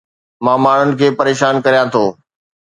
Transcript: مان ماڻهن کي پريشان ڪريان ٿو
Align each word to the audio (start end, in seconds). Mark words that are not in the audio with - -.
مان 0.45 0.57
ماڻهن 0.63 0.89
کي 0.99 1.07
پريشان 1.19 1.53
ڪريان 1.65 1.87
ٿو 1.93 2.03